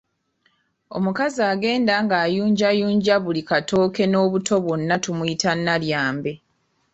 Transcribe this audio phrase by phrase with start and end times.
[0.97, 6.33] Omukazi agenda ng'ayunjayunja buli katooke n’obuto bwonna tumuyita Nalyambe.